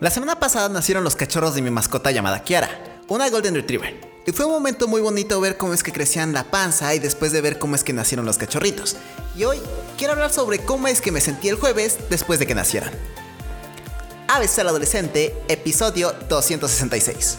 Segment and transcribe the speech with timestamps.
[0.00, 2.70] La semana pasada nacieron los cachorros de mi mascota llamada Kiara,
[3.08, 4.00] una Golden Retriever.
[4.24, 7.32] Y fue un momento muy bonito ver cómo es que crecían la panza y después
[7.32, 8.94] de ver cómo es que nacieron los cachorritos.
[9.36, 9.60] Y hoy
[9.96, 12.92] quiero hablar sobre cómo es que me sentí el jueves después de que nacieran.
[14.28, 17.38] Aves al adolescente, episodio 266.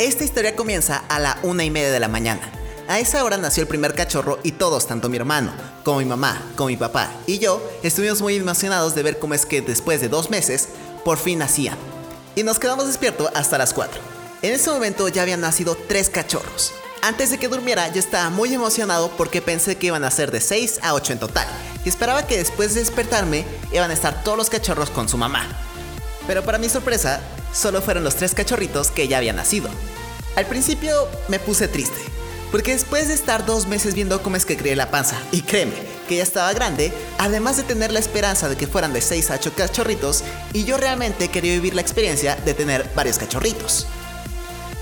[0.00, 2.50] Esta historia comienza a la una y media de la mañana.
[2.88, 5.52] A esa hora nació el primer cachorro y todos, tanto mi hermano,
[5.84, 9.46] como mi mamá, como mi papá y yo, estuvimos muy emocionados de ver cómo es
[9.46, 10.68] que después de dos meses
[11.04, 11.76] por fin nacía.
[12.34, 14.00] Y nos quedamos despiertos hasta las 4.
[14.42, 16.72] En ese momento ya habían nacido tres cachorros.
[17.02, 20.40] Antes de que durmiera yo estaba muy emocionado porque pensé que iban a ser de
[20.40, 21.48] 6 a 8 en total.
[21.84, 25.46] Y esperaba que después de despertarme iban a estar todos los cachorros con su mamá.
[26.26, 27.20] Pero para mi sorpresa,
[27.52, 29.68] solo fueron los tres cachorritos que ya habían nacido.
[30.36, 32.00] Al principio me puse triste,
[32.50, 35.74] porque después de estar dos meses viendo cómo es que creé la panza, y créeme,
[36.08, 39.34] que ya estaba grande, además de tener la esperanza de que fueran de 6 a
[39.34, 43.86] 8 cachorritos, y yo realmente quería vivir la experiencia de tener varios cachorritos.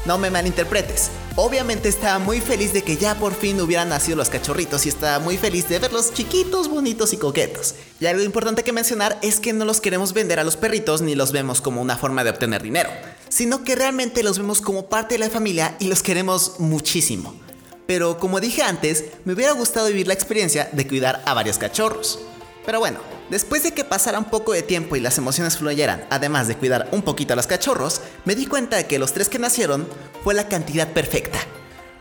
[0.06, 4.30] No me malinterpretes, obviamente estaba muy feliz de que ya por fin hubieran nacido los
[4.30, 7.74] cachorritos y estaba muy feliz de verlos chiquitos, bonitos y coquetos.
[8.00, 11.14] Y algo importante que mencionar es que no los queremos vender a los perritos ni
[11.14, 12.88] los vemos como una forma de obtener dinero,
[13.28, 17.34] sino que realmente los vemos como parte de la familia y los queremos muchísimo
[17.91, 22.20] pero como dije antes, me hubiera gustado vivir la experiencia de cuidar a varios cachorros.
[22.64, 26.46] Pero bueno, después de que pasara un poco de tiempo y las emociones fluyeran, además
[26.46, 29.41] de cuidar un poquito a los cachorros, me di cuenta de que los tres que
[29.41, 29.88] nacieron
[30.22, 31.41] fue la cantidad perfecta.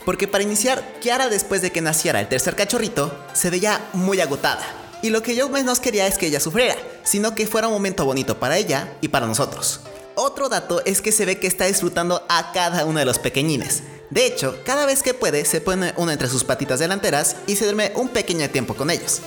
[0.06, 4.62] Porque para iniciar, Kiara después de que naciera el tercer cachorrito, se veía muy agotada.
[5.02, 8.06] Y lo que yo menos quería es que ella sufriera, sino que fuera un momento
[8.06, 9.80] bonito para ella y para nosotros.
[10.14, 13.82] Otro dato es que se ve que está disfrutando a cada uno de los pequeñines,
[14.10, 17.66] de hecho, cada vez que puede, se pone uno entre sus patitas delanteras y se
[17.66, 19.22] duerme un pequeño tiempo con ellos.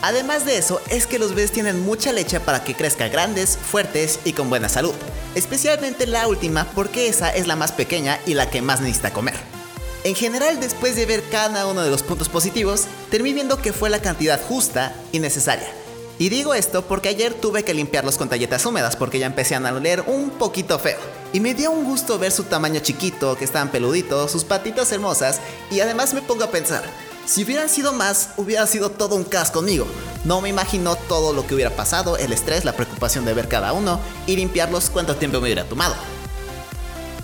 [0.00, 4.18] Además de eso, es que los bebés tienen mucha leche para que crezcan grandes, fuertes
[4.24, 4.94] y con buena salud.
[5.34, 9.34] Especialmente la última porque esa es la más pequeña y la que más necesita comer.
[10.04, 13.90] En general, después de ver cada uno de los puntos positivos, terminé viendo que fue
[13.90, 15.68] la cantidad justa y necesaria.
[16.18, 19.58] Y digo esto porque ayer tuve que limpiarlos con talletas húmedas porque ya empecé a
[19.58, 20.98] oler un poquito feo.
[21.32, 25.40] Y me dio un gusto ver su tamaño chiquito, que estaban peluditos, sus patitas hermosas,
[25.70, 26.84] y además me pongo a pensar,
[27.24, 29.86] si hubieran sido más, hubiera sido todo un caos conmigo.
[30.24, 33.72] No me imagino todo lo que hubiera pasado, el estrés, la preocupación de ver cada
[33.72, 35.94] uno y limpiarlos cuánto tiempo me hubiera tomado.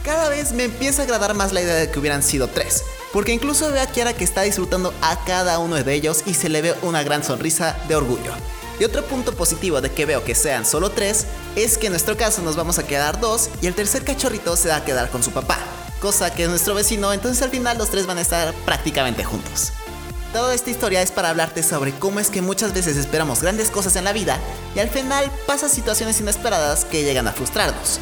[0.04, 2.82] Cada vez me empieza a agradar más la idea de que hubieran sido tres,
[3.12, 6.48] porque incluso veo a Kiara que está disfrutando a cada uno de ellos y se
[6.48, 8.32] le ve una gran sonrisa de orgullo.
[8.80, 12.16] Y otro punto positivo de que veo que sean solo tres es que en nuestro
[12.16, 15.22] caso nos vamos a quedar dos y el tercer cachorrito se va a quedar con
[15.22, 15.58] su papá,
[16.00, 19.72] cosa que es nuestro vecino, entonces al final los tres van a estar prácticamente juntos.
[20.32, 23.96] Toda esta historia es para hablarte sobre cómo es que muchas veces esperamos grandes cosas
[23.96, 24.38] en la vida
[24.76, 27.98] y al final pasan situaciones inesperadas que llegan a frustrarnos.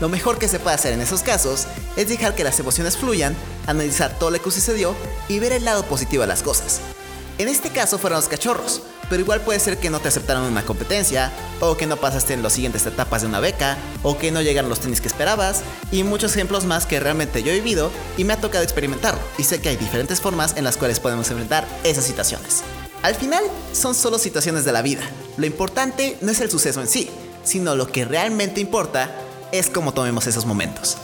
[0.00, 1.66] Lo mejor que se puede hacer en esos casos
[1.96, 3.34] es dejar que las emociones fluyan,
[3.66, 4.94] analizar todo lo que sucedió
[5.28, 6.80] y ver el lado positivo de las cosas.
[7.38, 10.64] En este caso fueron los cachorros, pero igual puede ser que no te aceptaron una
[10.64, 14.42] competencia, o que no pasaste en las siguientes etapas de una beca, o que no
[14.42, 18.24] llegaron los tenis que esperabas, y muchos ejemplos más que realmente yo he vivido y
[18.24, 21.66] me ha tocado experimentar, y sé que hay diferentes formas en las cuales podemos enfrentar
[21.84, 22.62] esas situaciones.
[23.02, 25.02] Al final, son solo situaciones de la vida.
[25.36, 27.10] Lo importante no es el suceso en sí,
[27.44, 29.10] sino lo que realmente importa
[29.52, 30.96] es cómo tomemos esos momentos.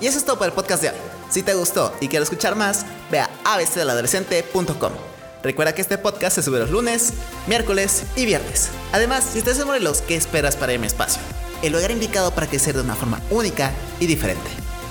[0.00, 0.96] Y eso es todo para el podcast de hoy.
[1.30, 5.15] Si te gustó y quieres escuchar más, ve a abcdeladolescente.com.
[5.42, 7.12] Recuerda que este podcast se sube los lunes,
[7.46, 8.68] miércoles y viernes.
[8.92, 11.20] Además, si estás en Morelos, ¿qué esperas para mi espacio?
[11.62, 14.48] El lugar indicado para crecer de una forma única y diferente.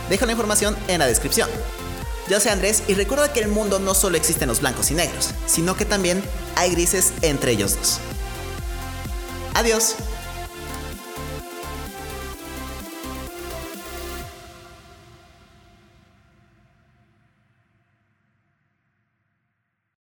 [0.10, 1.50] Dejo la información en la descripción.
[2.30, 4.96] Yo soy Andrés y recuerda que el mundo no solo existe en los blancos y
[4.96, 6.24] negros, sino que también
[6.56, 8.00] hay grises entre ellos dos.
[9.54, 9.96] Adiós.